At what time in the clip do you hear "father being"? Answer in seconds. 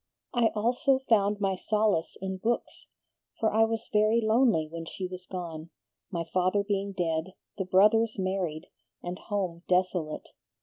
6.23-6.91